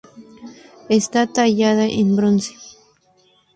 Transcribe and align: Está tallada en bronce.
Está 0.99 1.21
tallada 1.31 1.85
en 1.99 2.07
bronce. 2.17 2.53